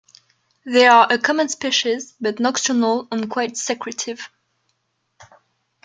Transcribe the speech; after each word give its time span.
They 0.65 0.87
are 0.87 1.05
a 1.13 1.19
common 1.19 1.47
species, 1.49 2.15
but 2.19 2.39
nocturnal 2.39 3.07
and 3.11 3.29
quite 3.29 3.55
secretive. 3.55 4.31